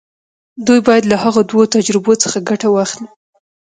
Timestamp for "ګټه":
2.49-2.67